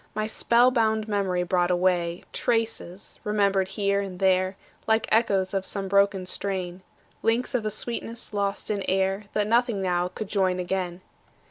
[0.15, 5.87] My spell bound memory brought away; Traces, remembered here and there, Like echoes of some
[5.87, 6.81] broken strain;
[7.21, 11.01] Links of a sweetness lost in air, That nothing now could join again.